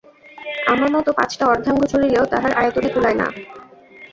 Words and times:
আমার 0.65 0.89
মত 0.95 1.07
পাঁচটা 1.17 1.43
অর্ধাঙ্গ 1.47 1.81
জুড়িলেও 1.85 2.25
তাহার 2.25 2.51
আয়তনে 2.53 2.89
কুলায় 2.89 3.17
না! 3.17 3.27